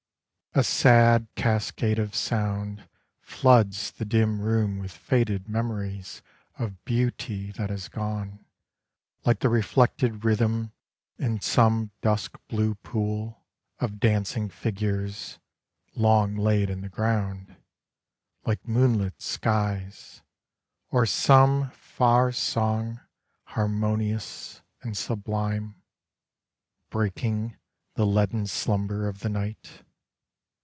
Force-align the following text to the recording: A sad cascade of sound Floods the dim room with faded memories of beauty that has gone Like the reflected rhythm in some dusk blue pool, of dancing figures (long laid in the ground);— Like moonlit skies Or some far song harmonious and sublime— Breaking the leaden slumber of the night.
A 0.53 0.65
sad 0.65 1.29
cascade 1.35 1.97
of 1.97 2.13
sound 2.13 2.85
Floods 3.21 3.89
the 3.89 4.03
dim 4.03 4.41
room 4.41 4.79
with 4.79 4.91
faded 4.91 5.47
memories 5.47 6.21
of 6.59 6.83
beauty 6.83 7.53
that 7.53 7.69
has 7.69 7.87
gone 7.87 8.43
Like 9.23 9.39
the 9.39 9.47
reflected 9.47 10.25
rhythm 10.25 10.73
in 11.17 11.39
some 11.39 11.91
dusk 12.01 12.37
blue 12.49 12.75
pool, 12.75 13.45
of 13.79 14.01
dancing 14.01 14.49
figures 14.49 15.39
(long 15.95 16.35
laid 16.35 16.69
in 16.69 16.81
the 16.81 16.89
ground);— 16.89 17.55
Like 18.45 18.67
moonlit 18.67 19.21
skies 19.21 20.21
Or 20.89 21.05
some 21.05 21.69
far 21.71 22.33
song 22.33 22.99
harmonious 23.45 24.61
and 24.81 24.97
sublime— 24.97 25.81
Breaking 26.89 27.55
the 27.93 28.05
leaden 28.05 28.47
slumber 28.47 29.07
of 29.07 29.19
the 29.19 29.29
night. 29.29 29.83